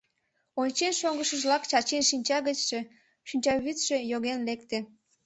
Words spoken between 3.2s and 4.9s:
шинчавӱдшӧ йоген лекте.